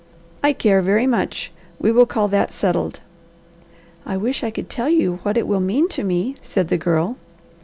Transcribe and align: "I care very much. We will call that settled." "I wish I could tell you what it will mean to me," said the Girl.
"I 0.41 0.51
care 0.53 0.81
very 0.81 1.05
much. 1.05 1.51
We 1.77 1.91
will 1.91 2.07
call 2.07 2.27
that 2.29 2.51
settled." 2.51 3.01
"I 4.03 4.17
wish 4.17 4.43
I 4.43 4.49
could 4.49 4.67
tell 4.67 4.89
you 4.89 5.19
what 5.21 5.37
it 5.37 5.45
will 5.47 5.59
mean 5.59 5.89
to 5.89 6.03
me," 6.03 6.33
said 6.41 6.69
the 6.69 6.77
Girl. 6.79 7.17